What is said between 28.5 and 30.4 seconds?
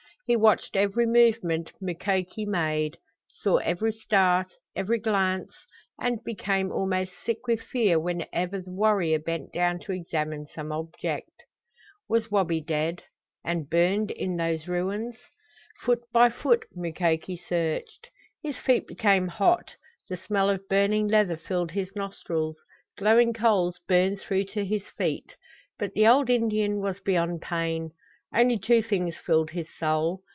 two things filled his soul.